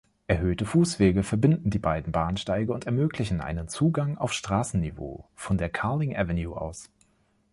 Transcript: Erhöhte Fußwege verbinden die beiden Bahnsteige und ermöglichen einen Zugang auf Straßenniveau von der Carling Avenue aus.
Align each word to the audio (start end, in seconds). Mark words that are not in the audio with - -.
Erhöhte 0.25 0.65
Fußwege 0.65 1.21
verbinden 1.21 1.69
die 1.69 1.77
beiden 1.77 2.11
Bahnsteige 2.11 2.73
und 2.73 2.85
ermöglichen 2.87 3.39
einen 3.39 3.67
Zugang 3.67 4.17
auf 4.17 4.33
Straßenniveau 4.33 5.27
von 5.35 5.59
der 5.59 5.69
Carling 5.69 6.15
Avenue 6.15 6.59
aus. 6.59 6.89